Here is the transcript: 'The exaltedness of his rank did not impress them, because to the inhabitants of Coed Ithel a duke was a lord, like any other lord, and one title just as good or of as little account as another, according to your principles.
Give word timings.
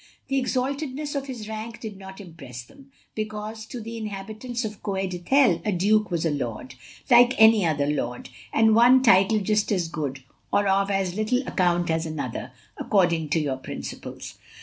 'The 0.29 0.39
exaltedness 0.41 1.13
of 1.15 1.27
his 1.27 1.47
rank 1.47 1.79
did 1.79 1.95
not 1.95 2.19
impress 2.19 2.63
them, 2.63 2.89
because 3.13 3.67
to 3.67 3.79
the 3.79 3.97
inhabitants 3.97 4.65
of 4.65 4.81
Coed 4.81 5.11
Ithel 5.13 5.61
a 5.63 5.71
duke 5.71 6.09
was 6.09 6.25
a 6.25 6.31
lord, 6.31 6.73
like 7.11 7.35
any 7.39 7.63
other 7.67 7.85
lord, 7.85 8.29
and 8.51 8.73
one 8.73 9.03
title 9.03 9.41
just 9.41 9.71
as 9.71 9.87
good 9.87 10.23
or 10.51 10.67
of 10.67 10.89
as 10.89 11.13
little 11.13 11.47
account 11.47 11.91
as 11.91 12.07
another, 12.07 12.51
according 12.77 13.29
to 13.29 13.39
your 13.39 13.57
principles. 13.57 14.39